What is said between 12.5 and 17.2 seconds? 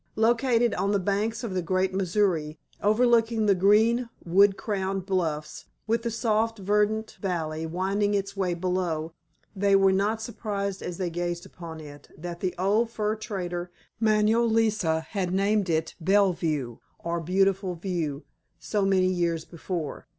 old fur trader, Manuel Lisa, had named it "belle vue," or